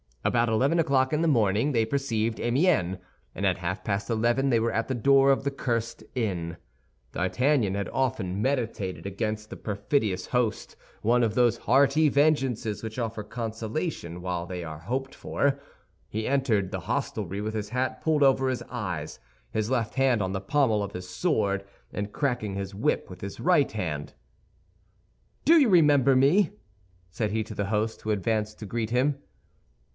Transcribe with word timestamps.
About 0.23 0.49
eleven 0.49 0.79
o'clock 0.79 1.13
in 1.13 1.21
the 1.21 1.27
morning 1.27 1.71
they 1.73 1.85
perceived 1.85 2.39
Amiens, 2.39 2.97
and 3.35 3.45
at 3.45 3.57
half 3.59 3.83
past 3.83 4.09
eleven 4.09 4.49
they 4.49 4.59
were 4.59 4.71
at 4.71 4.87
the 4.87 4.95
door 4.95 5.31
of 5.31 5.43
the 5.43 5.51
cursed 5.51 6.03
inn. 6.15 6.57
D'Artagnan 7.11 7.73
had 7.75 7.89
often 7.89 8.39
meditated 8.39 9.05
against 9.05 9.49
the 9.49 9.55
perfidious 9.55 10.27
host 10.27 10.75
one 11.03 11.21
of 11.23 11.35
those 11.35 11.57
hearty 11.57 12.07
vengeances 12.09 12.81
which 12.81 12.97
offer 12.99 13.23
consolation 13.23 14.21
while 14.21 14.45
they 14.47 14.63
are 14.63 14.79
hoped 14.79 15.13
for. 15.13 15.59
He 16.09 16.27
entered 16.27 16.71
the 16.71 16.81
hostelry 16.81 17.41
with 17.41 17.53
his 17.55 17.69
hat 17.69 18.01
pulled 18.01 18.23
over 18.23 18.49
his 18.49 18.61
eyes, 18.69 19.19
his 19.51 19.69
left 19.71 19.95
hand 19.95 20.21
on 20.21 20.33
the 20.33 20.41
pommel 20.41 20.83
of 20.83 20.93
the 20.93 21.01
sword, 21.01 21.63
and 21.93 22.11
cracking 22.11 22.55
his 22.55 22.73
whip 22.75 23.07
with 23.09 23.21
his 23.21 23.39
right 23.39 23.71
hand. 23.71 24.13
"Do 25.45 25.59
you 25.59 25.69
remember 25.69 26.15
me?" 26.15 26.51
said 27.09 27.31
he 27.31 27.43
to 27.43 27.55
the 27.55 27.65
host, 27.65 28.01
who 28.01 28.11
advanced 28.11 28.57
to 28.59 28.67
greet 28.67 28.89
him. 28.91 29.17